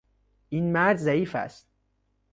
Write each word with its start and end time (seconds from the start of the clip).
این 0.49 0.71
مرد 0.71 0.97
ضعیف 0.97 1.35
است. 1.35 1.69